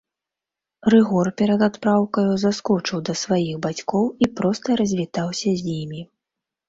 Рыгор 0.93 1.27
перад 1.41 1.61
адпраўкаю 1.67 2.33
заскочыў 2.45 3.03
да 3.09 3.13
сваіх 3.25 3.55
бацькоў 3.67 4.05
і 4.25 4.33
проста 4.41 4.79
развітаўся 4.85 5.49
з 5.61 5.79
імі. 5.81 6.01